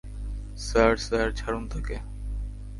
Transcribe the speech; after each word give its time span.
Sir, 0.57 0.93
sir, 0.97 1.27
ছাড়ুন 1.31 1.63
তাকে। 1.67 1.95